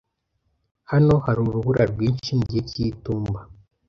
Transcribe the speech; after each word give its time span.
Hano 0.91 1.13
hari 1.25 1.39
urubura 1.41 1.83
rwinshi 1.91 2.29
mu 2.37 2.43
gihe 2.49 2.63
cy'itumba? 2.69 3.39